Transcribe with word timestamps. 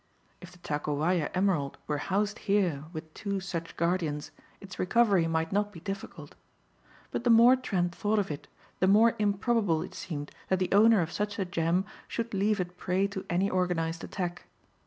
If 0.41 0.51
the 0.51 0.57
Takowaja 0.57 1.29
emerald 1.35 1.77
were 1.85 1.99
housed 1.99 2.39
here 2.39 2.85
with 2.91 3.13
two 3.13 3.39
such 3.39 3.77
guardians 3.77 4.31
its 4.59 4.79
recovery 4.79 5.27
might 5.27 5.51
not 5.51 5.71
be 5.71 5.79
difficult. 5.79 6.33
But 7.11 7.23
the 7.23 7.29
more 7.29 7.55
Trent 7.55 7.93
thought 7.93 8.17
of 8.17 8.31
it 8.31 8.47
the 8.79 8.87
more 8.87 9.13
improbable 9.19 9.83
it 9.83 9.93
seemed 9.93 10.31
that 10.49 10.57
the 10.57 10.69
owner 10.71 11.01
of 11.01 11.11
such 11.11 11.37
a 11.37 11.45
gem 11.45 11.85
should 12.07 12.33
leave 12.33 12.59
it 12.59 12.77
prey 12.77 13.05
to 13.09 13.23
any 13.29 13.47
organized 13.47 14.03
attack. 14.03 14.45